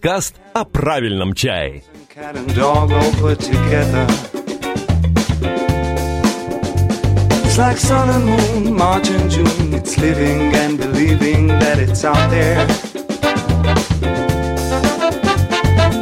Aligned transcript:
Подкаст 0.00 0.36
о 0.54 0.64
правильном 0.64 1.34
чае. 1.34 1.82
Cat 2.14 2.36
and 2.36 2.54
dog 2.54 2.90
all 2.92 3.12
put 3.20 3.38
together. 3.40 4.06
It's 7.44 7.58
like 7.58 7.76
sun 7.78 8.08
and 8.08 8.24
moon, 8.24 8.74
March 8.74 9.10
and 9.10 9.30
June. 9.30 9.74
It's 9.74 9.98
living 9.98 10.54
and 10.54 10.78
believing 10.78 11.48
that 11.48 11.78
it's 11.78 12.04
out 12.04 12.30
there. 12.30 12.66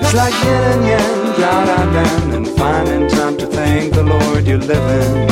It's 0.02 0.14
like 0.14 0.34
yin 0.44 0.62
and 0.72 0.86
yang, 0.86 1.34
drought 1.36 1.68
and 1.68 1.94
land, 1.94 2.34
and 2.34 2.48
finding 2.56 3.08
time 3.08 3.36
to 3.38 3.46
thank 3.46 3.94
the 3.94 4.04
Lord 4.04 4.46
you're 4.46 4.58
living. 4.58 5.26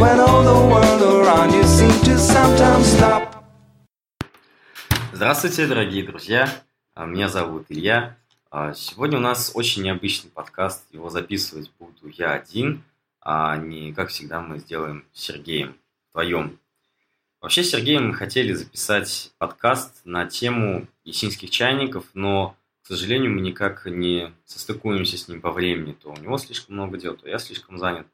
When 0.00 0.20
all 0.20 0.42
the 0.42 0.60
world 0.72 1.02
around 1.02 1.52
you 1.52 1.64
seems 1.64 2.00
to 2.02 2.18
sometimes 2.18 2.86
stop 2.86 3.19
Здравствуйте, 5.21 5.67
дорогие 5.67 6.03
друзья. 6.03 6.49
А, 6.95 7.05
Меня 7.05 7.29
зовут 7.29 7.67
Илья. 7.69 8.17
А, 8.49 8.73
Сегодня 8.73 9.19
у 9.19 9.21
нас 9.21 9.51
очень 9.53 9.83
необычный 9.83 10.31
подкаст. 10.31 10.91
Его 10.91 11.11
записывать 11.11 11.71
буду 11.77 12.11
я 12.17 12.33
один, 12.33 12.81
а 13.21 13.55
не, 13.55 13.93
как 13.93 14.09
всегда, 14.09 14.41
мы 14.41 14.57
сделаем 14.57 15.05
с 15.13 15.21
Сергеем 15.21 15.77
вдвоем. 16.09 16.57
Вообще, 17.39 17.61
с 17.61 17.69
Сергеем 17.69 18.07
мы 18.07 18.13
хотели 18.15 18.53
записать 18.53 19.31
подкаст 19.37 20.01
на 20.05 20.25
тему 20.25 20.87
есинских 21.03 21.51
чайников, 21.51 22.05
но, 22.15 22.57
к 22.81 22.87
сожалению, 22.87 23.29
мы 23.29 23.41
никак 23.41 23.85
не 23.85 24.33
состыкуемся 24.45 25.19
с 25.19 25.27
ним 25.27 25.39
по 25.39 25.51
времени. 25.51 25.93
То 25.93 26.13
у 26.13 26.17
него 26.17 26.39
слишком 26.39 26.73
много 26.73 26.97
дел, 26.97 27.15
то 27.15 27.29
я 27.29 27.37
слишком 27.37 27.77
занят. 27.77 28.07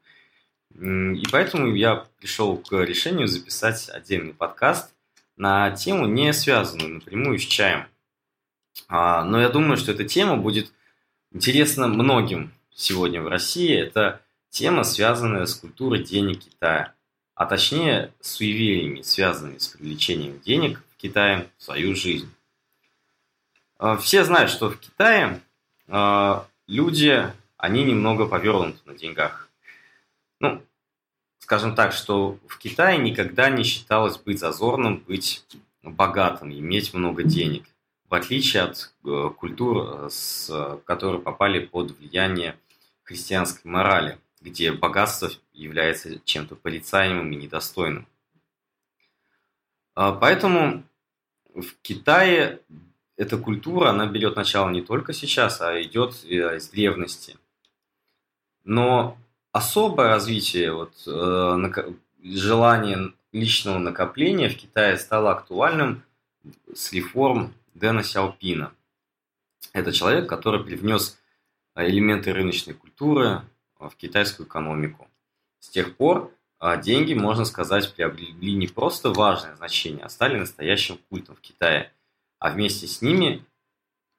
И 0.78 1.22
поэтому 1.32 1.74
я 1.74 2.04
пришел 2.18 2.58
к 2.58 2.70
решению 2.84 3.28
записать 3.28 3.88
отдельный 3.88 4.34
подкаст 4.34 4.92
на 5.38 5.70
тему, 5.70 6.06
не 6.06 6.32
связанную 6.32 6.94
напрямую 6.94 7.38
с 7.38 7.42
чаем. 7.42 7.86
А, 8.88 9.24
Но 9.24 9.40
я 9.40 9.48
думаю, 9.48 9.76
что 9.76 9.92
эта 9.92 10.04
тема 10.04 10.36
будет 10.36 10.72
интересна 11.32 11.86
многим 11.86 12.52
сегодня 12.74 13.22
в 13.22 13.28
России. 13.28 13.74
Это 13.74 14.20
тема, 14.50 14.84
связанная 14.84 15.46
с 15.46 15.54
культурой 15.54 16.02
денег 16.02 16.40
Китая, 16.40 16.92
а 17.34 17.46
точнее 17.46 18.12
с 18.20 18.32
суевериями, 18.32 19.02
связанными 19.02 19.58
с 19.58 19.68
привлечением 19.68 20.40
денег 20.40 20.82
в 20.92 21.00
Китае 21.00 21.48
в 21.56 21.62
свою 21.62 21.94
жизнь. 21.94 22.28
А, 23.78 23.96
Все 23.96 24.24
знают, 24.24 24.50
что 24.50 24.70
в 24.70 24.78
Китае 24.78 25.40
а, 25.86 26.46
люди, 26.66 27.32
они 27.56 27.84
немного 27.84 28.26
повернуты 28.26 28.78
на 28.86 28.94
деньгах. 28.94 29.48
Ну, 30.40 30.62
скажем 31.48 31.74
так, 31.74 31.94
что 31.94 32.38
в 32.46 32.58
Китае 32.58 32.98
никогда 32.98 33.48
не 33.48 33.64
считалось 33.64 34.18
быть 34.18 34.38
зазорным, 34.38 34.98
быть 34.98 35.46
богатым, 35.82 36.52
иметь 36.52 36.92
много 36.92 37.22
денег, 37.22 37.64
в 38.10 38.12
отличие 38.14 38.64
от 38.64 38.92
э, 39.06 39.30
культур, 39.34 39.78
э, 39.78 40.08
с, 40.10 40.78
которые 40.84 41.22
попали 41.22 41.60
под 41.60 41.92
влияние 41.92 42.58
христианской 43.02 43.70
морали, 43.70 44.18
где 44.42 44.72
богатство 44.72 45.30
является 45.54 46.20
чем-то 46.22 46.54
порицаемым 46.54 47.32
и 47.32 47.36
недостойным. 47.36 48.06
А, 49.94 50.12
Поэтому 50.12 50.84
в 51.54 51.76
Китае 51.80 52.60
эта 53.16 53.38
культура, 53.38 53.88
она 53.88 54.04
берет 54.04 54.36
начало 54.36 54.68
не 54.68 54.82
только 54.82 55.14
сейчас, 55.14 55.62
а 55.62 55.80
идет 55.80 56.12
э, 56.24 56.58
из 56.58 56.68
древности. 56.68 57.38
Но 58.64 59.16
особое 59.58 60.08
развитие, 60.08 60.72
вот, 60.72 60.94
э, 61.06 61.92
желание 62.22 63.12
личного 63.32 63.78
накопления 63.78 64.48
в 64.48 64.56
Китае 64.56 64.96
стало 64.96 65.32
актуальным 65.32 66.02
с 66.74 66.92
реформ 66.92 67.54
Дэна 67.74 68.02
Сяопина. 68.02 68.72
Это 69.72 69.92
человек, 69.92 70.28
который 70.28 70.64
привнес 70.64 71.18
э, 71.74 71.88
элементы 71.88 72.32
рыночной 72.32 72.74
культуры 72.74 73.42
э, 73.78 73.88
в 73.88 73.96
китайскую 73.96 74.46
экономику. 74.46 75.08
С 75.60 75.68
тех 75.68 75.96
пор 75.96 76.32
э, 76.60 76.80
деньги, 76.82 77.14
можно 77.14 77.44
сказать, 77.44 77.92
приобрели 77.94 78.54
не 78.54 78.66
просто 78.66 79.10
важное 79.10 79.54
значение, 79.56 80.04
а 80.04 80.08
стали 80.08 80.38
настоящим 80.38 80.98
культом 81.10 81.36
в 81.36 81.40
Китае. 81.40 81.92
А 82.38 82.50
вместе 82.50 82.86
с 82.86 83.02
ними 83.02 83.44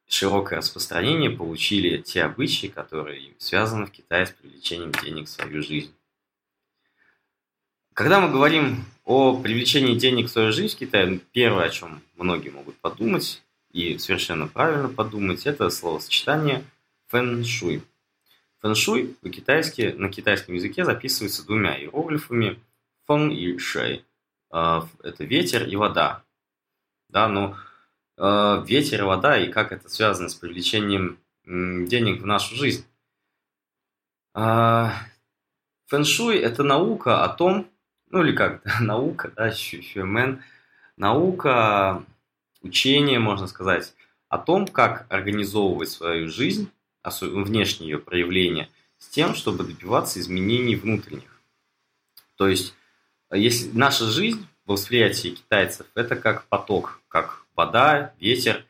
широкое 0.09 0.57
распространение 0.57 1.29
получили 1.29 2.01
те 2.01 2.23
обычаи, 2.23 2.67
которые 2.67 3.33
связаны 3.37 3.85
в 3.85 3.91
Китае 3.91 4.25
с 4.25 4.31
привлечением 4.31 4.91
денег 4.91 5.27
в 5.27 5.29
свою 5.29 5.61
жизнь. 5.61 5.93
Когда 7.93 8.19
мы 8.19 8.31
говорим 8.31 8.85
о 9.05 9.39
привлечении 9.39 9.97
денег 9.97 10.27
в 10.27 10.31
свою 10.31 10.51
жизнь 10.51 10.75
в 10.75 10.79
Китае, 10.79 11.19
первое, 11.31 11.65
о 11.65 11.69
чем 11.69 12.01
многие 12.15 12.49
могут 12.49 12.75
подумать, 12.77 13.41
и 13.71 13.97
совершенно 13.99 14.47
правильно 14.47 14.89
подумать, 14.89 15.45
это 15.45 15.69
словосочетание 15.69 16.63
фэн-шуй. 17.07 17.83
Фэн-шуй 18.61 19.15
по-китайски, 19.21 19.93
на 19.95 20.09
китайском 20.09 20.55
языке 20.55 20.85
записывается 20.85 21.45
двумя 21.45 21.79
иероглифами 21.79 22.59
фэн 23.05 23.29
и 23.29 23.57
шэй. 23.59 24.05
А, 24.49 24.87
Это 25.03 25.23
ветер 25.23 25.67
и 25.67 25.75
вода. 25.75 26.23
Да, 27.09 27.27
но 27.27 27.57
ветер 28.19 29.01
и 29.01 29.03
вода, 29.03 29.37
и 29.39 29.49
как 29.49 29.71
это 29.71 29.87
связано 29.89 30.29
с 30.29 30.35
привлечением 30.35 31.17
денег 31.45 32.21
в 32.21 32.25
нашу 32.25 32.55
жизнь. 32.55 32.85
А, 34.33 34.93
Фэншуй– 35.87 36.37
это 36.37 36.63
наука 36.63 37.23
о 37.23 37.29
том, 37.29 37.67
ну 38.09 38.23
или 38.23 38.35
как, 38.35 38.61
наука, 38.81 39.31
да, 39.35 39.49
щу- 39.49 39.81
щуэмен, 39.81 40.43
наука, 40.97 42.03
учение, 42.61 43.19
можно 43.19 43.47
сказать, 43.47 43.93
о 44.27 44.37
том, 44.37 44.67
как 44.67 45.05
организовывать 45.09 45.89
свою 45.89 46.29
жизнь, 46.29 46.69
внешние 47.21 47.91
ее 47.91 47.97
проявления, 47.97 48.69
с 48.99 49.07
тем, 49.07 49.33
чтобы 49.33 49.63
добиваться 49.63 50.19
изменений 50.19 50.75
внутренних. 50.75 51.41
То 52.35 52.47
есть, 52.47 52.75
а 53.29 53.37
если 53.37 53.71
наша 53.75 54.05
жизнь 54.05 54.45
в 54.65 54.71
восприятии 54.71 55.29
китайцев 55.29 55.87
это 55.95 56.15
как 56.15 56.45
поток, 56.45 57.01
как 57.07 57.45
вода, 57.59 58.13
ветер. 58.19 58.65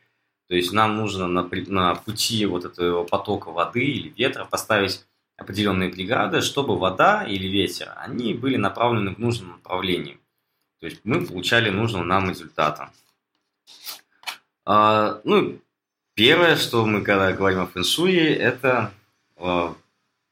То 0.48 0.56
есть 0.56 0.72
нам 0.72 0.96
нужно 0.96 1.28
на, 1.28 1.48
на 1.68 1.94
пути 1.94 2.44
вот 2.44 2.64
этого 2.64 3.04
потока 3.04 3.50
воды 3.52 3.84
или 3.84 4.08
ветра 4.08 4.44
поставить 4.44 5.04
определенные 5.36 5.90
преграды, 5.90 6.40
чтобы 6.40 6.76
вода 6.76 7.24
или 7.24 7.46
ветер, 7.46 7.94
они 7.96 8.34
были 8.34 8.56
направлены 8.56 9.14
в 9.14 9.18
нужном 9.18 9.50
направлении. 9.52 10.18
То 10.80 10.86
есть 10.86 11.00
мы 11.04 11.24
получали 11.24 11.70
нужного 11.70 12.04
нам 12.04 12.28
результата. 12.30 12.90
А, 14.64 15.20
ну, 15.24 15.60
первое, 16.14 16.56
что 16.56 16.84
мы 16.84 17.02
когда 17.02 17.32
говорим 17.32 17.60
о 17.60 17.66
фэншуе, 17.66 18.34
это 18.34 18.92
а, 19.36 19.74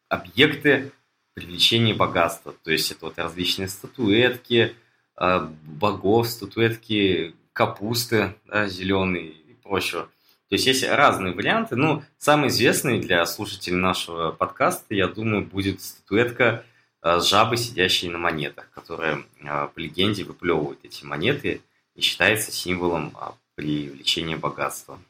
объекты 0.09 0.91
привлечения 1.35 1.95
богатства. 1.95 2.53
То 2.65 2.73
есть 2.73 2.91
это 2.91 3.07
вот 3.07 3.19
различные 3.19 3.69
статуэтки, 3.69 4.75
а, 5.15 5.51
богов, 5.63 6.29
статуэтки 6.29 7.35
капусты 7.59 8.37
да, 8.47 8.69
зеленые 8.69 9.27
и 9.27 9.55
прочего. 9.55 10.05
То 10.49 10.55
есть 10.55 10.67
есть 10.67 10.89
разные 10.89 11.35
варианты. 11.35 11.75
Ну, 11.75 12.05
самый 12.17 12.51
известный 12.51 13.01
для 13.01 13.27
слушателей 13.27 13.77
нашего 13.77 14.31
подкаста, 14.31 14.95
я 14.95 15.09
думаю, 15.09 15.45
будет 15.45 15.83
статуэтка 15.83 16.65
с 17.03 17.25
жабой, 17.29 17.59
сидящей 17.59 18.11
на 18.11 18.19
монетах, 18.19 18.71
которая 18.71 19.25
а, 19.45 19.67
по 19.67 19.79
легенде 19.81 20.25
выплевывает 20.25 20.79
эти 20.85 21.05
монеты 21.05 21.61
и 21.95 22.01
считается 22.01 22.53
символом 22.53 23.13
а, 23.15 23.35
привлечения 23.57 24.37
богатства. 24.37 25.01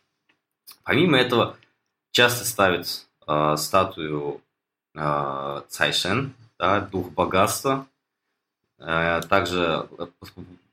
Помимо 0.84 1.18
этого, 1.18 1.56
часто 2.12 2.46
ставят 2.46 3.06
а, 3.26 3.58
статую 3.58 4.40
а, 4.96 5.64
Цайшен, 5.68 6.32
да, 6.58 6.80
дух 6.80 7.10
богатства. 7.10 7.86
Э, 8.78 9.20
Также 9.28 9.88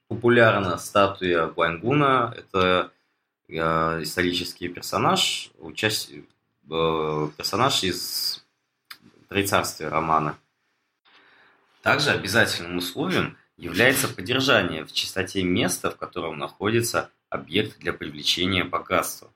популярна 0.07 0.77
статуя 0.77 1.47
Гуангуна. 1.47 2.33
Это 2.37 2.91
э, 3.47 3.53
исторический 4.03 4.67
персонаж, 4.67 5.51
участь- 5.59 6.11
э, 6.69 7.29
персонаж 7.37 7.83
из 7.83 8.43
Троецарствия 9.29 9.89
романа. 9.89 10.37
Также 11.81 12.11
обязательным 12.11 12.77
условием 12.77 13.37
является 13.57 14.07
поддержание 14.07 14.85
в 14.85 14.91
чистоте 14.91 15.43
места, 15.43 15.91
в 15.91 15.97
котором 15.97 16.37
находится 16.37 17.09
объект 17.29 17.79
для 17.79 17.93
привлечения 17.93 18.63
богатства. 18.63 19.29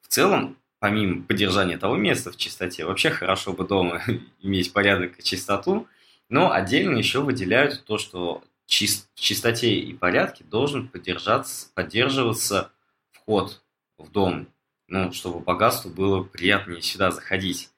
В 0.00 0.08
целом, 0.08 0.56
помимо 0.78 1.22
поддержания 1.22 1.76
того 1.78 1.96
места 1.96 2.32
в 2.32 2.36
чистоте, 2.36 2.84
вообще 2.84 3.10
хорошо 3.10 3.52
бы 3.52 3.66
дома 3.66 4.02
иметь 4.42 4.72
порядок 4.72 5.18
и 5.18 5.22
чистоту, 5.22 5.86
но 6.28 6.52
отдельно 6.52 6.96
еще 6.96 7.20
выделяют 7.20 7.84
то, 7.84 7.98
что 7.98 8.42
чис- 8.68 9.06
в 9.14 9.20
чистоте 9.20 9.74
и 9.74 9.94
порядке 9.94 10.44
должен 10.44 10.88
поддержаться, 10.88 11.68
поддерживаться 11.74 12.70
вход 13.10 13.62
в 13.96 14.10
дом, 14.10 14.46
ну, 14.86 15.12
чтобы 15.12 15.40
богатству 15.40 15.90
было 15.90 16.22
приятнее 16.22 16.82
сюда 16.82 17.10
заходить. 17.10 17.70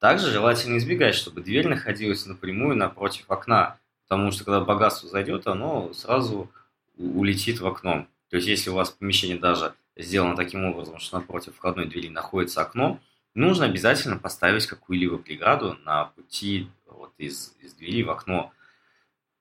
Также 0.00 0.30
желательно 0.30 0.78
избегать, 0.78 1.14
чтобы 1.14 1.42
дверь 1.42 1.68
находилась 1.68 2.26
напрямую 2.26 2.76
напротив 2.76 3.26
окна, 3.28 3.78
потому 4.08 4.32
что 4.32 4.44
когда 4.44 4.60
богатство 4.60 5.08
зайдет, 5.08 5.46
оно 5.46 5.92
сразу 5.92 6.50
улетит 6.96 7.60
в 7.60 7.66
окно. 7.66 8.06
То 8.30 8.36
есть, 8.36 8.48
если 8.48 8.70
у 8.70 8.74
вас 8.74 8.90
помещение 8.90 9.38
даже 9.38 9.74
сделано 9.96 10.36
таким 10.36 10.64
образом, 10.64 10.98
что 10.98 11.18
напротив 11.18 11.54
входной 11.54 11.86
двери 11.86 12.08
находится 12.08 12.62
окно, 12.62 12.98
нужно 13.34 13.66
обязательно 13.66 14.16
поставить 14.16 14.66
какую-либо 14.66 15.18
преграду 15.18 15.76
на 15.84 16.06
пути 16.06 16.68
вот 16.86 17.12
из, 17.18 17.54
из 17.60 17.74
двери 17.74 18.02
в 18.02 18.10
окно. 18.10 18.52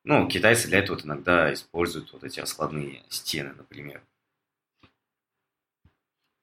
Ну, 0.04 0.28
китайцы 0.28 0.68
для 0.68 0.80
этого 0.80 1.00
иногда 1.02 1.54
используют 1.54 2.14
вот 2.14 2.24
эти 2.24 2.40
раскладные 2.40 3.04
стены, 3.10 3.54
например. 3.54 4.02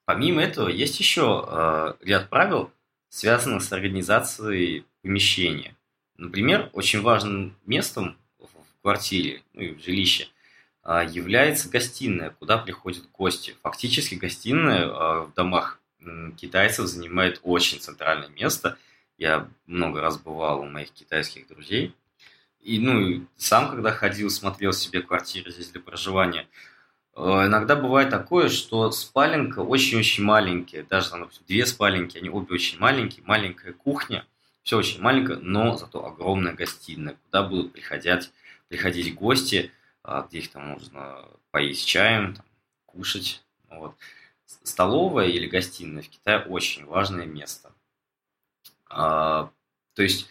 Помимо 0.05 0.41
этого, 0.43 0.69
есть 0.69 1.01
еще 1.01 1.45
э, 1.49 1.95
ряд 2.03 2.31
правил, 2.31 2.71
связанных 3.09 3.63
с 3.63 3.73
организацией 3.73 4.85
помещения. 5.03 5.75
Например, 6.17 6.71
очень 6.73 7.03
важным 7.03 7.57
местом 7.67 8.17
в 8.39 8.83
квартире, 8.83 9.43
ну 9.53 9.63
и 9.63 9.75
в 9.75 9.83
жилище, 9.83 10.29
э, 10.85 11.07
является 11.11 11.69
гостиная, 11.69 12.31
куда 12.31 12.59
приходят 12.59 13.11
гости. 13.11 13.57
Фактически 13.63 14.15
гостиная 14.15 14.85
э, 14.85 15.21
в 15.25 15.33
домах 15.35 15.81
китайцев 16.37 16.87
занимает 16.87 17.41
очень 17.43 17.81
центральное 17.81 18.29
место. 18.29 18.79
Я 19.19 19.49
много 19.67 20.01
раз 20.01 20.19
бывал 20.19 20.61
у 20.61 20.67
моих 20.67 20.93
китайских 20.93 21.49
друзей. 21.49 21.95
И, 22.67 22.81
ну, 22.81 23.25
сам, 23.37 23.71
когда 23.71 23.93
ходил, 23.93 24.29
смотрел 24.29 24.73
себе 24.73 25.01
квартиры 25.01 25.53
здесь 25.53 25.71
для 25.71 25.81
проживания, 25.81 26.49
э, 27.15 27.21
иногда 27.21 27.77
бывает 27.77 28.11
такое, 28.11 28.49
что 28.49 28.91
спаленка 28.91 29.61
очень-очень 29.61 30.25
маленькая, 30.25 30.83
даже 30.83 31.11
там, 31.11 31.21
допустим, 31.21 31.45
две 31.47 31.65
спаленки, 31.65 32.19
они 32.19 32.29
обе 32.29 32.53
очень 32.53 32.81
маленькие, 32.81 33.25
маленькая 33.25 33.73
кухня, 33.73 34.27
все 34.65 34.79
очень 34.79 35.01
маленькое, 35.01 35.39
но 35.39 35.77
зато 35.77 36.05
огромная 36.05 36.55
гостиная, 36.55 37.17
куда 37.27 37.45
будут 37.45 37.73
приходить, 37.73 38.33
приходить 38.67 39.15
гости, 39.15 39.71
а, 40.03 40.23
где 40.23 40.39
их 40.39 40.51
там 40.51 40.67
можно 40.67 41.25
поесть 41.53 41.87
чаем, 41.87 42.35
там, 42.35 42.45
кушать. 42.85 43.45
Вот 43.71 43.95
столовая 44.65 45.29
или 45.29 45.47
гостиная 45.47 46.03
в 46.03 46.09
Китае 46.09 46.41
очень 46.41 46.85
важное 46.85 47.27
место. 47.27 47.71
А, 48.91 49.53
то 49.95 50.03
есть, 50.03 50.29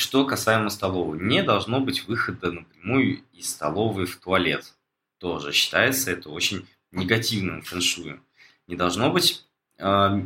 что 0.00 0.24
касаемо 0.24 0.70
столовой, 0.70 1.18
не 1.20 1.42
должно 1.42 1.80
быть 1.80 2.06
выхода 2.06 2.50
напрямую 2.50 3.22
из 3.32 3.50
столовой 3.50 4.06
в 4.06 4.16
туалет. 4.16 4.74
Тоже 5.18 5.52
считается 5.52 6.10
это 6.10 6.30
очень 6.30 6.66
негативным 6.92 7.62
фэншуем. 7.62 8.24
Не 8.66 8.76
должно 8.76 9.10
быть 9.10 9.46
э, 9.78 10.22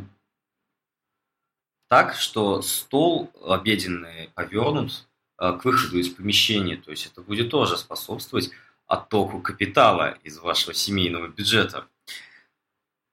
так, 1.87 2.15
что 2.15 2.61
стол 2.61 3.31
обеденный 3.43 4.29
повернут 4.33 5.07
э, 5.37 5.51
к 5.53 5.65
выходу 5.65 5.97
из 5.97 6.09
помещения. 6.09 6.77
То 6.77 6.91
есть 6.91 7.07
это 7.07 7.21
будет 7.21 7.49
тоже 7.49 7.77
способствовать 7.77 8.51
оттоку 8.87 9.39
капитала 9.41 10.17
из 10.23 10.37
вашего 10.37 10.73
семейного 10.73 11.27
бюджета. 11.27 11.87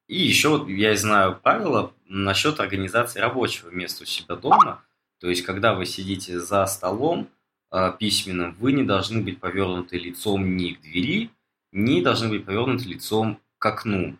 И 0.06 0.20
еще 0.20 0.64
я 0.69 0.94
знаю 0.97 1.41
правила 1.43 1.93
насчет 2.06 2.61
организации 2.61 3.20
рабочего 3.20 3.70
места 3.70 4.03
у 4.03 4.06
себя 4.06 4.37
дома. 4.37 4.85
То 5.23 5.31
есть, 5.31 5.43
когда 5.43 5.73
вы 5.73 5.87
сидите 5.87 6.41
за 6.41 6.67
столом 6.67 7.29
э, 7.71 7.93
письменным, 7.97 8.57
вы 8.59 8.73
не 8.73 8.83
должны 8.83 9.23
быть 9.23 9.39
повернуты 9.39 9.97
лицом 9.97 10.57
ни 10.57 10.73
к 10.73 10.81
двери, 10.81 11.31
ни 11.71 12.03
должны 12.03 12.29
быть 12.29 12.45
повернуты 12.45 12.87
лицом 12.87 13.41
к 13.59 13.67
окну. 13.67 14.19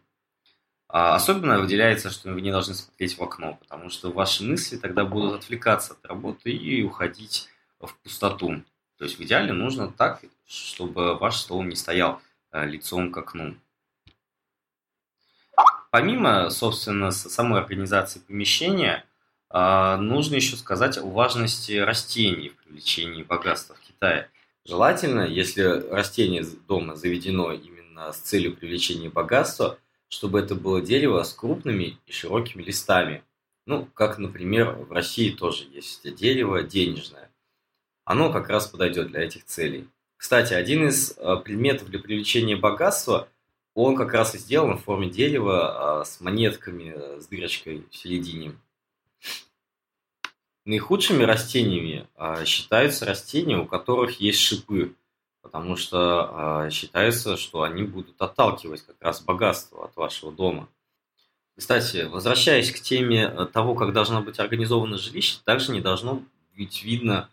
А 0.87 1.17
особенно 1.17 1.59
выделяется, 1.59 2.09
что 2.11 2.33
вы 2.33 2.41
не 2.41 2.53
должны 2.53 2.75
смотреть 2.75 3.19
в 3.19 3.23
окно, 3.23 3.59
потому 3.61 3.91
что 3.91 4.13
ваши 4.13 4.45
мысли 4.45 4.77
тогда 4.77 5.05
будут 5.05 5.41
отвлекаться 5.41 5.95
от 5.95 6.07
работы 6.07 6.53
и 6.53 6.85
уходить 6.85 7.49
в 7.81 7.93
пустоту. 8.05 8.63
То 8.97 9.05
есть 9.05 9.19
в 9.19 9.23
идеале 9.25 9.53
нужно 9.53 9.91
так, 9.91 10.23
чтобы 10.47 11.17
ваш 11.17 11.35
стол 11.39 11.65
не 11.65 11.75
стоял 11.75 12.23
э, 12.53 12.65
лицом 12.65 13.11
к 13.11 13.17
окну. 13.17 13.57
Помимо, 15.91 16.49
собственно, 16.51 17.11
самой 17.11 17.61
организации 17.61 18.21
помещения, 18.21 19.05
нужно 19.53 20.37
еще 20.37 20.57
сказать 20.57 20.99
о 20.99 21.07
важности 21.07 21.73
растений 21.73 22.51
в 22.51 22.57
привлечении 22.57 23.23
богатства 23.23 23.75
в 23.75 23.81
Китае. 23.81 24.31
Желательно, 24.65 25.27
если 25.27 25.63
растение 25.63 26.45
дома 26.69 26.97
заведено 26.97 27.53
именно 27.53 28.13
с 28.13 28.19
целью 28.19 28.57
привлечения 28.57 29.11
богатства, 29.11 29.79
чтобы 30.09 30.41
это 30.41 30.55
было 30.55 30.81
дерево 30.81 31.23
с 31.23 31.33
крупными 31.33 31.99
и 32.07 32.13
широкими 32.13 32.63
листами. 32.63 33.25
Ну, 33.67 33.89
как, 33.95 34.19
например, 34.19 34.73
в 34.73 34.93
России 34.93 35.31
тоже 35.31 35.65
есть 35.73 36.15
дерево 36.15 36.63
денежное. 36.63 37.31
Оно 38.05 38.33
как 38.33 38.49
раз 38.49 38.67
подойдет 38.67 39.09
для 39.09 39.23
этих 39.23 39.45
целей. 39.45 39.89
Кстати, 40.17 40.53
один 40.53 40.87
из 40.87 41.17
а, 41.17 41.37
предметов 41.37 41.89
для 41.89 41.99
привлечения 41.99 42.57
богатства 42.57 43.29
он 43.75 43.97
как 43.97 44.13
раз 44.13 44.35
и 44.35 44.39
сделан 44.39 44.77
в 44.77 44.85
форме 44.85 45.09
дерева 45.09 46.01
а, 46.01 46.05
с 46.05 46.21
монетками, 46.21 46.93
э, 46.95 47.21
с 47.21 47.27
дырочкой 47.27 47.87
в 47.91 47.97
середине. 47.97 48.53
Наихудшими 50.65 51.25
растениями 51.25 52.07
а, 52.15 52.45
считаются 52.45 53.05
растения, 53.05 53.59
у 53.59 53.67
которых 53.67 54.21
есть 54.21 54.41
шипы, 54.41 54.95
потому 55.41 55.77
что 55.77 56.31
а, 56.65 56.71
считается, 56.71 57.37
что 57.37 57.63
они 57.63 57.83
будут 57.83 58.21
отталкивать 58.21 58.83
как 58.83 58.97
раз 59.01 59.21
богатство 59.21 59.85
от 59.85 59.97
вашего 59.97 60.31
дома. 60.31 60.69
Кстати, 61.57 62.09
возвращаясь 62.11 62.71
к 62.73 62.81
теме 62.81 63.25
э, 63.25 63.45
того, 63.45 63.75
как 63.75 63.93
должно 63.93 64.23
быть 64.23 64.39
организовано 64.39 64.97
жилище, 64.97 65.39
также 65.45 65.73
не 65.73 65.83
должно 65.83 66.23
быть 66.57 66.83
видно 66.83 67.29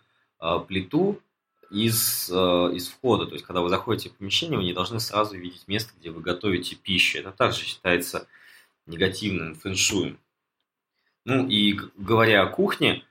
плиту 0.68 1.22
из, 1.70 2.30
э, 2.30 2.34
из 2.74 2.88
входа. 2.88 3.26
То 3.26 3.34
есть, 3.34 3.46
когда 3.46 3.62
вы 3.62 3.70
заходите 3.70 4.10
в 4.10 4.14
помещение, 4.14 4.58
вы 4.58 4.64
не 4.64 4.74
должны 4.74 5.00
сразу 5.00 5.38
видеть 5.38 5.68
место, 5.68 5.94
где 6.00 6.10
вы 6.10 6.22
готовите 6.22 6.76
пищу. 6.76 7.20
Это 7.20 7.32
также 7.32 7.64
считается 7.64 8.28
негативным 8.86 9.56
фэншуем. 9.56 10.20
Ну 11.30 11.48
и 11.48 11.74
говоря 11.96 12.42
о 12.42 12.48
кухне, 12.48 13.04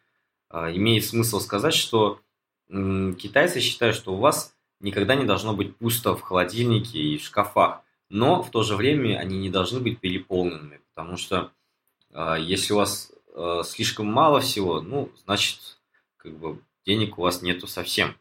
э, 0.50 0.74
имеет 0.74 1.04
смысл 1.04 1.38
сказать, 1.38 1.74
что 1.74 2.20
китайцы 2.68 3.60
считают, 3.60 3.96
что 3.96 4.12
у 4.12 4.18
вас 4.18 4.54
никогда 4.80 5.14
не 5.14 5.24
должно 5.24 5.54
быть 5.54 5.76
пусто 5.76 6.16
в 6.16 6.20
холодильнике 6.20 6.98
и 6.98 7.16
в 7.16 7.22
шкафах, 7.22 7.80
но 8.10 8.42
в 8.42 8.50
то 8.50 8.64
же 8.64 8.74
время 8.74 9.18
они 9.18 9.38
не 9.38 9.50
должны 9.50 9.78
быть 9.78 10.00
переполненными, 10.00 10.80
потому 10.92 11.16
что 11.16 11.52
э, 12.12 12.36
если 12.40 12.72
у 12.72 12.78
вас 12.78 13.12
слишком 13.62 14.06
мало 14.06 14.40
всего, 14.40 14.80
ну, 14.80 15.12
значит, 15.24 15.78
как 16.16 16.36
бы 16.36 16.60
денег 16.84 17.18
у 17.18 17.22
вас 17.22 17.40
нету 17.40 17.68
совсем. 17.68 18.16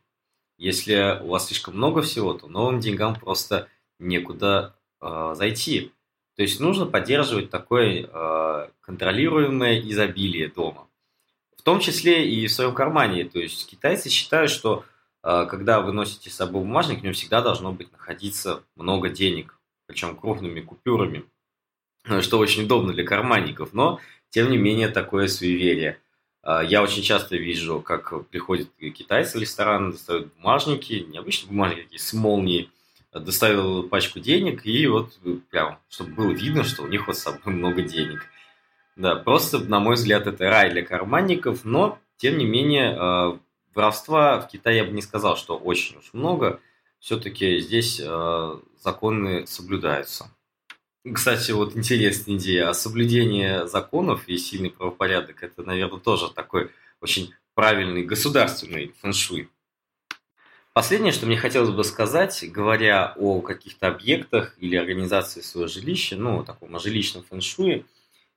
Если 0.60 1.20
у 1.24 1.30
вас 1.30 1.48
слишком 1.48 1.76
много 1.76 2.04
всего, 2.04 2.36
то 2.36 2.48
новым 2.48 2.80
деньгам 2.80 3.16
просто 3.16 3.68
некуда 3.98 4.76
э, 5.02 5.34
зайти. 5.36 5.92
То 6.38 6.44
есть 6.44 6.60
нужно 6.62 6.86
поддерживать 6.86 7.50
такое 7.50 8.08
э, 8.10 8.70
контролируемое 8.82 9.82
изобилие 9.82 10.48
дома. 10.48 10.88
В 11.58 11.64
том 11.64 11.82
числе 11.82 12.30
и 12.30 12.48
в 12.48 12.54
своем 12.54 12.74
кармане. 12.74 13.26
То 13.26 13.40
есть 13.40 13.68
китайцы 13.68 14.10
считают, 14.10 14.50
что 14.50 14.86
э, 15.24 15.46
когда 15.50 15.82
вы 15.82 15.92
носите 15.92 16.30
с 16.30 16.36
собой 16.36 16.62
бумажник, 16.62 17.02
в 17.02 17.04
нем 17.04 17.14
всегда 17.14 17.42
должно 17.42 17.74
быть 17.74 17.92
находиться 17.92 18.64
много 18.76 19.10
денег, 19.10 19.60
причем 19.88 20.16
крупными 20.16 20.62
купюрами, 20.62 21.26
что 22.22 22.40
очень 22.40 22.64
удобно 22.64 22.94
для 22.94 23.04
карманников. 23.04 23.74
Но, 23.74 24.00
тем 24.30 24.50
не 24.50 24.58
менее, 24.58 24.88
такое 24.88 25.28
суеверие– 25.28 26.00
а, 26.48 26.64
я 26.64 26.82
очень 26.82 27.04
часто 27.04 27.36
вижу, 27.36 27.82
как 27.82 28.26
приходят 28.30 28.70
китайцы 28.96 29.38
в 29.38 29.42
ресторан, 29.42 29.92
достают 29.92 30.34
бумажники, 30.36 31.06
необычные 31.10 31.50
бумажники, 31.50 31.98
с 31.98 32.14
молнией, 32.14 32.72
доставил 33.20 33.84
пачку 33.84 34.20
денег, 34.20 34.66
и 34.66 34.88
вот 34.88 35.18
прям, 35.50 35.80
чтобы 35.90 36.12
было 36.12 36.32
видно, 36.32 36.64
что 36.64 36.84
у 36.84 36.88
них 36.88 37.08
вот 37.08 37.18
с 37.18 37.22
собой 37.22 37.42
много 37.54 37.82
денег. 37.82 38.26
Да, 38.96 39.16
просто, 39.16 39.60
на 39.60 39.80
мой 39.80 39.96
взгляд, 39.96 40.26
это 40.28 40.50
рай 40.50 40.72
для 40.72 40.84
карманников, 40.84 41.64
но, 41.64 42.00
тем 42.18 42.38
не 42.38 42.46
менее, 42.46 42.96
а, 42.98 43.40
воровства 43.76 44.40
в 44.42 44.48
Китае 44.48 44.78
я 44.78 44.84
бы 44.86 44.92
не 44.92 45.04
сказал, 45.04 45.38
что 45.38 45.56
очень 45.56 45.98
уж 45.98 46.14
много. 46.14 46.60
Все-таки 47.00 47.60
здесь 47.60 48.02
а, 48.04 48.60
законы 48.82 49.46
соблюдаются. 49.46 50.32
Кстати, 51.14 51.52
вот 51.52 51.76
интересная 51.78 52.36
идея. 52.36 52.70
А 52.70 52.74
соблюдение 52.74 53.68
законов 53.68 54.28
и 54.28 54.38
сильный 54.38 54.72
правопорядок– 54.72 55.38
это, 55.44 55.64
наверное, 55.64 56.00
тоже 56.00 56.32
такой 56.32 56.72
очень 57.00 57.34
правильный 57.54 58.04
государственный 58.04 58.94
фэншуй. 59.02 59.50
Последнее, 60.78 61.12
что 61.12 61.26
мне 61.26 61.38
хотелось 61.38 61.72
бы 61.72 61.84
сказать, 61.84 62.46
говоря 62.52 63.16
о 63.18 63.42
каких-то 63.42 63.88
объектах 63.88 64.54
или 64.60 64.76
организации 64.76 65.42
своего 65.42 65.68
жилища, 65.68 66.18
ну, 66.18 66.44
таком 66.44 66.80
жилищном 66.80 67.24
фэншуе, 67.24 67.84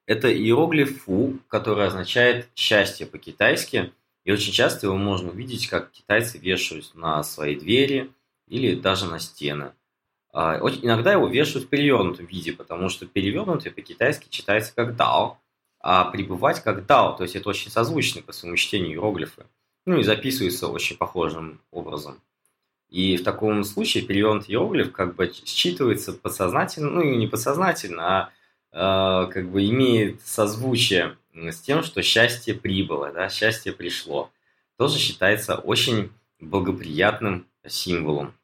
это 0.07 0.35
иероглиф 0.35 1.03
«фу», 1.03 1.39
который 1.49 1.87
означает 1.87 2.49
«счастье» 2.57 3.05
по-китайски. 3.05 3.93
И 4.25 4.33
очень 4.33 4.55
часто 4.55 4.87
его 4.87 4.97
можно 4.97 5.29
увидеть, 5.29 5.69
как 5.69 5.91
китайцы 5.91 6.39
вешают 6.39 6.95
на 6.95 7.23
свои 7.25 7.57
двери 7.57 8.11
или 8.49 8.75
даже 8.75 9.05
на 9.05 9.19
стены– 9.19 9.73
а, 10.33 10.61
иногда 10.83 11.13
его 11.13 11.27
вешают 11.27 11.67
в 11.67 11.69
перевернутом 11.69 12.25
виде, 12.25 12.55
потому 12.55 12.89
что 12.89 13.05
перевернутый 13.05 13.71
по-китайски 13.71 14.29
читается 14.31 14.73
как 14.75 14.97
дао, 14.97 15.39
а 15.79 16.07
пребывать 16.07 16.63
как 16.63 16.87
дао, 16.87 17.13
то 17.13 17.25
есть 17.25 17.37
это 17.37 17.51
очень 17.51 17.71
созвучно 17.71 18.23
по 18.23 18.33
своему 18.33 18.57
чтению 18.57 18.93
иероглифы. 18.93 19.45
Ну 19.85 19.99
и 19.99 20.05
записывается 20.05 20.69
очень 20.69 20.97
похожим 20.97 21.61
образом. 21.71 22.23
И 22.91 23.17
в 23.17 23.23
таком 23.23 23.63
случае 23.63 24.05
перевернут 24.05 24.51
иероглиф 24.51 24.93
как 24.93 25.15
бы 25.15 25.27
считывается 25.27 26.13
подсознательно, 26.13 26.91
ну 26.91 27.03
и 27.03 27.17
не 27.17 27.29
подсознательно, 27.29 28.31
а 28.73 29.27
э, 29.27 29.33
как 29.33 29.51
бы 29.51 29.65
имеет 29.67 30.21
созвучие 30.23 31.17
с 31.33 31.61
тем, 31.61 31.85
что 31.85 32.03
счастье 32.03 32.55
прибыло, 32.55 33.13
да, 33.13 33.29
счастье 33.29 33.73
пришло. 33.73 34.31
Тоже 34.77 34.99
считается 34.99 35.55
очень 35.55 36.11
благоприятным 36.41 37.47
символом. 37.67 38.35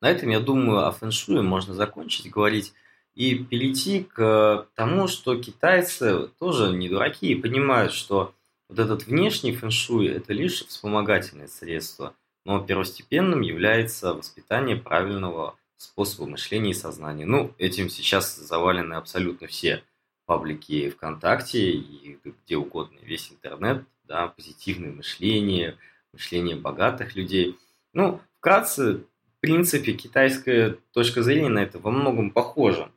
На 0.00 0.10
этом, 0.10 0.30
я 0.30 0.40
думаю, 0.40 0.86
о 0.86 0.90
фэншуе 0.90 1.42
можно 1.42 1.74
закончить 1.74 2.28
говорить 2.28 2.72
и 3.14 3.36
перейти 3.36 4.02
к 4.02 4.66
тому, 4.74 5.06
что 5.06 5.40
китайцы 5.40 6.28
тоже 6.40 6.72
не 6.72 6.88
дураки 6.88 7.28
и 7.28 7.40
понимают, 7.40 7.92
что 7.92 8.34
вот 8.72 8.78
этот 8.78 9.06
внешний 9.06 9.52
фэншуй– 9.52 10.06
это 10.08 10.32
лишь 10.32 10.64
вспомогательное 10.66 11.46
средство, 11.46 12.14
но 12.46 12.58
первостепенным 12.58 13.42
является 13.42 14.14
воспитание 14.14 14.76
правильного 14.76 15.56
способа 15.76 16.26
мышления 16.26 16.70
и 16.70 16.74
сознания. 16.74 17.26
Ну, 17.26 17.54
этим 17.58 17.90
сейчас 17.90 18.34
завалены 18.34 18.94
абсолютно 18.94 19.46
все 19.46 19.82
паблики 20.24 20.88
ВКонтакте 20.88 21.70
и 21.70 22.18
где 22.24 22.56
угодно, 22.56 22.96
весь 23.02 23.30
интернет, 23.30 23.84
да, 24.04 24.28
позитивное 24.28 24.92
мышление, 24.92 25.76
мышление 26.14 26.56
богатых 26.56 27.14
людей. 27.14 27.58
Ну, 27.92 28.22
вкратце, 28.38 28.94
в 29.36 29.40
принципе, 29.40 29.92
китайская 29.92 30.78
точка 30.92 31.22
зрения 31.22 31.50
на 31.50 31.58
это 31.58 31.78
во 31.78 31.90
многом 31.90 32.30
похожа. 32.30 32.90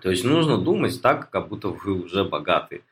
То 0.00 0.10
есть 0.10 0.22
нужно 0.22 0.56
думать 0.56 1.02
так, 1.02 1.30
как 1.30 1.48
будто 1.48 1.70
вы 1.70 2.00
уже 2.00 2.22
богаты. 2.22 2.84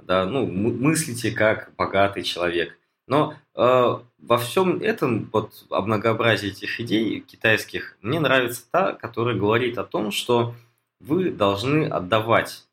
Да, 0.00 0.24
ну, 0.26 0.46
мыслите 0.46 1.30
как 1.30 1.74
богатый 1.76 2.22
человек. 2.22 2.78
Но 3.06 3.34
э, 3.54 3.98
во 4.18 4.38
всем 4.38 4.82
этом, 4.82 5.30
вот 5.32 5.64
о 5.70 5.80
многообразии 5.80 6.50
этих 6.50 6.78
идей 6.80 7.20
китайских, 7.20 7.96
мне 8.02 8.20
нравится 8.20 8.64
та, 8.70 8.92
которая 8.92 9.34
говорит 9.34 9.78
о 9.78 9.84
том, 9.84 10.10
что 10.10 10.54
вы 11.00 11.30
должны 11.30 11.86
отдавать. 11.86 12.66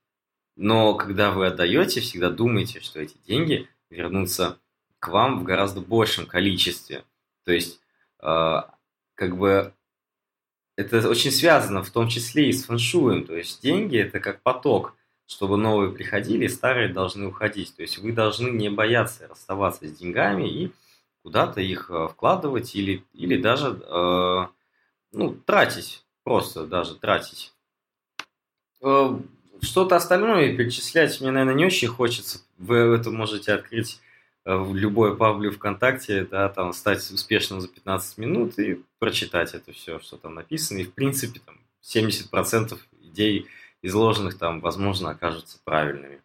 Но 0.57 0.93
когда 0.95 1.31
вы 1.31 1.47
отдаете, 1.47 2.01
всегда 2.01 2.29
думайте, 2.29 2.79
что 2.81 2.99
эти 2.99 3.15
деньги 3.25 3.69
вернутся 3.89 4.57
к 4.99 5.07
вам 5.07 5.39
в 5.39 5.43
гораздо 5.43 5.81
большем 5.81 6.25
количестве. 6.25 7.03
То 7.45 7.53
есть, 7.53 7.79
э, 8.21 8.61
как 9.15 9.37
бы 9.37 9.73
это 10.75 11.07
очень 11.07 11.31
связано 11.31 11.83
в 11.83 11.89
том 11.89 12.09
числе 12.09 12.49
и 12.49 12.53
с 12.53 12.65
фэншуем. 12.65 13.25
То 13.25 13.35
есть 13.35 13.61
деньги 13.61 13.97
это 13.97 14.19
как 14.19 14.41
поток. 14.41 14.95
Чтобы 15.27 15.57
новые 15.57 15.91
приходили, 15.91 16.47
старые 16.47 16.89
должны 16.89 17.27
уходить. 17.27 17.75
То 17.75 17.81
есть 17.81 17.97
вы 17.97 18.11
должны 18.11 18.49
не 18.49 18.69
бояться 18.69 19.27
расставаться 19.27 19.87
с 19.87 19.91
деньгами 19.91 20.47
и 20.47 20.71
куда-то 21.23 21.61
их 21.61 21.89
э, 21.89 22.07
вкладывать 22.09 22.75
или, 22.75 23.03
или 23.13 23.41
даже 23.41 23.81
э, 23.81 24.47
ну, 25.11 25.33
тратить. 25.45 26.03
Просто 26.23 26.67
даже 26.67 26.95
тратить. 26.95 27.53
Э, 28.81 29.17
что-то 29.61 29.95
остальное 29.95 30.55
перечислять 30.55 31.19
мне, 31.21 31.31
наверное, 31.31 31.55
не 31.55 31.65
очень 31.65 31.87
хочется. 31.87 32.41
Вы 32.57 32.77
это 32.77 33.09
можете 33.09 33.53
открыть 33.53 33.99
Э, 34.45 34.57
в 34.57 34.75
любой 34.75 35.17
паблик 35.17 35.55
ВКонтакте, 35.55 36.23
да, 36.23 36.49
там 36.49 36.71
стать 36.71 36.99
успешным 37.11 37.61
за 37.61 37.67
15 37.67 38.19
минут 38.19 38.59
и 38.59 38.79
прочитать 38.99 39.55
это 39.55 39.73
все, 39.73 39.99
что 39.99 40.17
там 40.17 40.35
написано. 40.35 40.77
И, 40.77 40.83
в 40.83 40.93
принципе, 40.93 41.41
там 41.43 41.59
70% 41.83 42.77
идей, 43.01 43.47
изложенных 43.85 44.37
там, 44.37 44.59
возможно, 44.59 45.11
окажутся 45.11 45.59
правильными. 45.63 46.21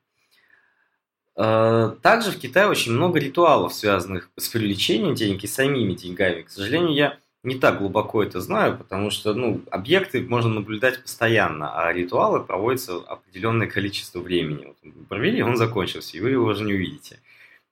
Э, 1.37 1.95
также 2.03 2.31
в 2.31 2.39
Китае 2.39 2.69
очень 2.69 2.93
много 2.93 3.19
ритуалов, 3.19 3.75
связанных 3.75 4.31
с 4.37 4.49
привлечением 4.49 5.15
денег 5.15 5.45
и 5.45 5.47
самими 5.47 5.95
деньгами. 5.95 6.43
К 6.43 6.51
сожалению, 6.51 6.95
я 6.95 7.19
не 7.43 7.57
так 7.57 7.79
глубоко 7.79 8.23
это 8.23 8.41
знаю, 8.41 8.77
потому 8.77 9.11
что 9.11 9.35
ну, 9.35 9.63
объекты 9.71 10.23
можно 10.23 10.51
наблюдать 10.51 11.03
постоянно, 11.03 11.73
а 11.75 11.93
ритуалы 11.93 12.41
проводятся 12.41 12.97
определенное 12.97 13.67
количество 13.67 14.21
времени. 14.21 14.67
Вот 14.67 15.09
провели, 15.09 15.43
он 15.43 15.57
закончился, 15.57 16.17
и 16.17 16.21
вы 16.21 16.31
его 16.31 16.47
уже 16.47 16.65
не 16.65 16.75
увидите. 16.75 17.21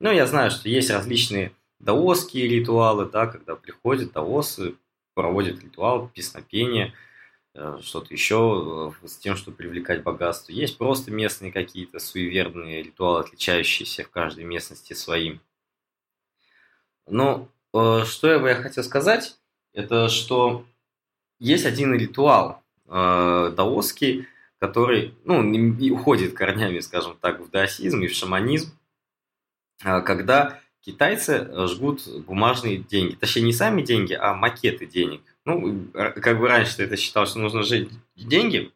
Ну, 0.00 0.10
я 0.10 0.26
знаю, 0.26 0.50
что 0.50 0.68
есть 0.68 0.90
различные 0.90 1.52
даосские 1.80 2.48
ритуалы, 2.48 3.06
да, 3.06 3.26
когда 3.26 3.56
приходят 3.56 4.12
даосы, 4.12 4.74
проводят 5.14 5.62
ритуал, 5.62 6.08
песнопение, 6.08 6.86
э, 6.86 7.07
что-то 7.82 8.12
еще 8.12 8.92
э, 9.02 9.06
с 9.06 9.16
тем, 9.16 9.36
чтобы 9.36 9.56
привлекать 9.56 10.02
богатство. 10.02 10.52
Есть 10.52 10.78
просто 10.78 11.10
местные 11.10 11.52
какие-то 11.52 11.98
суеверные 11.98 12.82
ритуалы, 12.82 13.20
отличающиеся 13.20 14.04
в 14.04 14.10
каждой 14.10 14.44
местности 14.44 14.92
своим. 14.92 15.40
Но 17.06 17.48
э, 17.74 18.04
что 18.04 18.28
я 18.28 18.38
бы 18.38 18.48
я 18.48 18.56
хотел 18.56 18.84
сказать, 18.84 19.38
это 19.72 20.08
что 20.08 20.64
есть 21.38 21.66
один 21.66 21.94
ритуал 21.94 22.62
даосский, 22.86 24.26
который 24.58 25.14
ну, 25.24 25.42
уходит 25.92 26.32
корнями, 26.32 26.80
скажем 26.80 27.18
так, 27.20 27.38
в 27.40 27.50
даосизм 27.50 28.00
и 28.00 28.06
в 28.06 28.14
шаманизм, 28.14 28.72
когда 29.78 30.58
китайцы 30.88 31.32
э, 31.34 31.66
жгут 31.66 32.06
бумажные 32.26 32.78
деньги. 32.78 33.14
Точнее, 33.14 33.42
не 33.42 33.52
сами 33.52 33.82
деньги, 33.82 34.14
а 34.14 34.34
макеты 34.34 34.86
денег. 34.86 35.20
Ну, 35.48 35.88
как 35.94 36.38
бы 36.38 36.46
раньше 36.46 36.82
это 36.82 36.98
считал, 36.98 37.26
что 37.26 37.38
нужно 37.38 37.62
жить 37.62 37.88
деньги, 38.16 38.70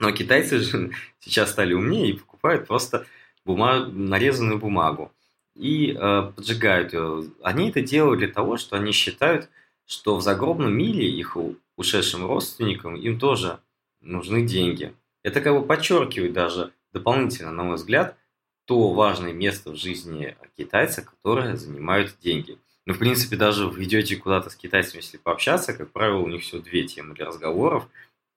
но 0.00 0.10
китайцы 0.10 0.58
же 0.58 0.90
сейчас 1.20 1.52
стали 1.52 1.74
умнее 1.74 2.10
и 2.10 2.18
покупают 2.18 2.66
просто 2.66 3.06
бумаг... 3.44 3.86
нарезанную 3.92 4.58
бумагу 4.58 5.12
и 5.54 5.92
э, 5.92 6.32
поджигают 6.34 6.92
ее. 6.92 7.30
Они 7.44 7.68
это 7.70 7.82
делают 7.82 8.18
для 8.18 8.26
того, 8.26 8.56
что 8.56 8.74
они 8.74 8.90
считают, 8.90 9.48
что 9.86 10.16
в 10.16 10.22
загробном 10.22 10.76
мире 10.76 11.08
их 11.08 11.36
ушедшим 11.76 12.26
родственникам 12.26 12.96
им 12.96 13.20
тоже 13.20 13.60
нужны 14.00 14.44
деньги. 14.44 14.92
Это 15.22 15.40
как 15.40 15.54
бы 15.54 15.64
подчеркивает 15.64 16.32
даже 16.32 16.72
дополнительно, 16.92 17.52
на 17.52 17.62
мой 17.62 17.76
взгляд, 17.76 18.16
то 18.64 18.92
важное 18.92 19.32
место 19.32 19.70
в 19.70 19.76
жизни 19.76 20.36
китайца, 20.56 21.02
которое 21.02 21.54
занимают 21.54 22.16
деньги. 22.20 22.58
Ну, 22.84 22.94
в 22.94 22.98
принципе, 22.98 23.36
даже 23.36 23.68
вы 23.68 23.84
идете 23.84 24.16
куда-то 24.16 24.50
с 24.50 24.56
китайцами, 24.56 25.00
если 25.00 25.16
пообщаться, 25.16 25.72
как 25.72 25.92
правило, 25.92 26.18
у 26.18 26.28
них 26.28 26.42
все 26.42 26.58
две 26.58 26.84
темы 26.84 27.14
для 27.14 27.26
разговоров, 27.26 27.88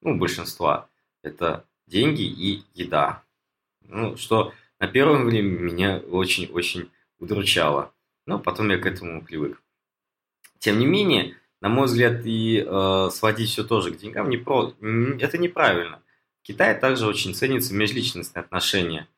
ну, 0.01 0.17
большинства. 0.17 0.87
Это 1.23 1.65
деньги 1.87 2.21
и 2.21 2.63
еда. 2.75 3.23
Ну, 3.81 4.17
что 4.17 4.53
на 4.79 4.87
первом 4.87 5.25
время 5.25 5.57
меня 5.57 5.97
очень-очень 5.97 6.91
удручало. 7.19 7.91
Но 8.27 8.37
потом 8.37 8.69
я 8.69 8.77
к 8.77 8.85
этому 8.85 9.23
привык. 9.23 9.61
Тем 10.59 10.79
не 10.79 10.85
менее, 10.85 11.37
на 11.61 11.69
мой 11.69 11.85
взгляд, 11.85 12.21
и 12.25 12.63
э, 12.65 13.09
сводить 13.11 13.49
все 13.49 13.63
тоже 13.63 13.91
к 13.91 13.97
деньгам 13.97 14.29
не 14.29 14.37
про... 14.37 14.73
это 15.19 15.37
неправильно. 15.37 16.01
В 16.43 16.47
Китае 16.47 16.75
также 16.75 17.07
очень 17.07 17.33
ценятся 17.33 17.73
межличностные 17.73 18.41
отношения– 18.41 19.07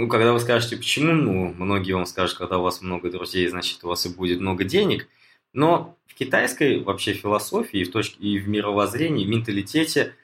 ну, 0.00 0.08
когда 0.08 0.32
вы 0.32 0.40
скажете, 0.40 0.76
почему, 0.76 1.12
ну, 1.12 1.54
многие 1.54 1.92
вам 1.92 2.06
скажут, 2.06 2.38
когда 2.38 2.58
у 2.58 2.62
вас 2.62 2.82
много 2.82 3.10
друзей, 3.10 3.48
значит, 3.48 3.82
у 3.82 3.88
вас 3.88 4.04
и 4.06 4.14
будет 4.14 4.40
много 4.40 4.64
денег. 4.64 5.08
Но 5.52 5.96
в 6.06 6.14
китайской 6.14 6.80
вообще 6.80 7.14
философии, 7.14 7.84
в 7.84 7.90
точке, 7.90 8.16
и 8.20 8.38
в 8.38 8.48
мировоззрении, 8.48 9.24
в 9.24 9.28
менталитете 9.28 10.14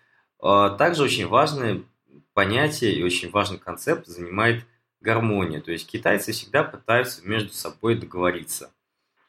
э, 0.43 0.71
также 0.79 1.02
очень 1.02 1.26
важное 1.26 1.83
понятие 2.35 2.93
и 2.93 3.02
очень 3.02 3.31
важный 3.31 3.59
концепт 3.59 4.07
занимает 4.07 4.64
гармония. 5.00 5.61
То 5.61 5.73
есть 5.73 5.87
китайцы 5.87 6.33
всегда 6.33 6.64
пытаются 6.64 7.26
между 7.26 7.52
собой 7.52 7.95
договориться. 7.95 8.73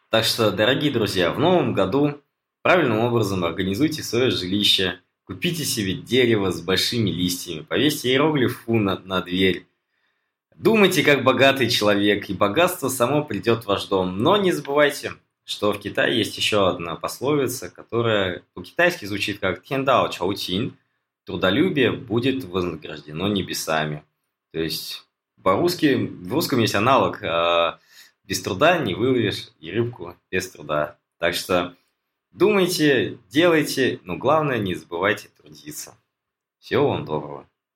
Так 0.10 0.26
что, 0.26 0.52
дорогие 0.52 0.92
друзья, 0.92 1.32
в 1.32 1.40
новом 1.40 1.74
году 1.74 2.22
правильным 2.62 3.00
образом 3.00 3.44
организуйте 3.44 4.04
свое 4.04 4.30
жилище, 4.30 5.00
купите 5.26 5.64
себе 5.64 5.94
дерево 5.94 6.52
с 6.52 6.62
большими 6.62 7.10
листьями, 7.10 7.62
повесьте 7.62 8.10
иероглиф 8.10 8.68
на, 8.68 9.00
на 9.00 9.22
дверь, 9.22 9.66
Думайте, 10.56 11.04
как 11.04 11.24
богатый 11.24 11.70
человек, 11.70 12.30
и 12.30 12.34
богатство 12.34 12.90
само 12.90 13.24
придет 13.24 13.64
в 13.64 13.68
ваш 13.68 13.86
дом. 13.86 14.20
Но 14.20 14.38
не 14.38 14.52
забывайте, 14.52 15.14
что 15.44 15.74
в 15.74 15.80
Китае 15.80 16.18
есть 16.18 16.38
еще 16.38 16.70
одна 16.70 16.96
пословица, 16.96 17.70
которая 17.70 18.44
по-китайски 18.54 19.06
звучит 19.06 19.40
как 19.40 19.64
«тендао 19.64 20.08
чаочин»– 20.10 20.78
«трудолюбие 21.26 21.92
будет 21.92 22.44
вознаграждено 22.44 23.28
небесами». 23.28 24.04
То 24.52 24.60
есть 24.60 25.06
по-русски, 25.42 25.96
в 25.96 26.32
русском 26.32 26.60
есть 26.60 26.76
аналог 26.76 27.22
э, 27.22 27.78
«без 28.24 28.42
труда 28.42 28.78
не 28.78 28.94
выловишь 28.94 29.50
и 29.60 29.72
рыбку 29.72 30.16
без 30.32 30.50
труда». 30.50 30.98
Так 31.18 31.36
что 31.36 31.76
думайте, 32.32 33.18
делайте, 33.30 34.00
но 34.04 34.18
главное 34.18 34.60
не 34.60 34.76
забывайте 34.76 35.30
трудиться. 35.42 35.98
Всего 36.60 36.90
вам 36.90 37.06
доброго. 37.06 37.48